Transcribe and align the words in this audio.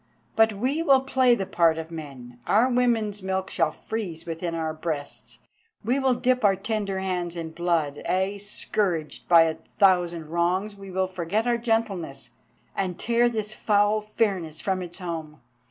But 0.35 0.53
we 0.53 0.81
will 0.81 1.01
play 1.01 1.35
the 1.35 1.45
part 1.45 1.77
of 1.77 1.91
men. 1.91 2.39
Our 2.47 2.67
women's 2.71 3.21
milk 3.21 3.51
shall 3.51 3.69
freeze 3.69 4.25
within 4.25 4.55
our 4.55 4.73
breasts, 4.73 5.37
we 5.85 5.99
will 5.99 6.15
dip 6.15 6.43
our 6.43 6.55
tender 6.55 6.97
hands 6.97 7.35
in 7.35 7.51
blood, 7.51 8.01
ay, 8.09 8.37
scourged 8.37 9.29
by 9.29 9.43
a 9.43 9.57
thousand 9.77 10.29
wrongs 10.29 10.75
we 10.75 10.89
will 10.89 11.05
forget 11.05 11.45
our 11.45 11.59
gentleness, 11.59 12.31
and 12.75 12.97
tear 12.97 13.29
this 13.29 13.53
foul 13.53 14.01
fairness 14.01 14.59
from 14.59 14.81
its 14.81 14.97
home. 14.97 15.39